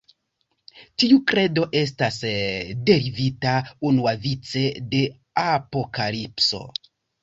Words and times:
Tiu 1.03 1.19
kredo 1.31 1.65
estas 1.83 2.17
derivita 2.89 3.55
unuavice 3.93 4.67
de 4.93 5.07
Apokalipso. 5.49 6.69